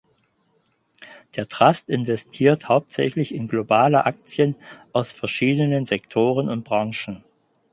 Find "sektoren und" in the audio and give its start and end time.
5.85-6.63